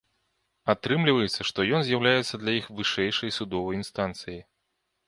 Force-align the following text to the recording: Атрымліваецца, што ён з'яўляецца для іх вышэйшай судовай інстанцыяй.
Атрымліваецца, 0.73 1.41
што 1.51 1.67
ён 1.81 1.87
з'яўляецца 1.91 2.35
для 2.45 2.51
іх 2.61 2.65
вышэйшай 2.81 3.37
судовай 3.39 3.81
інстанцыяй. 3.83 4.43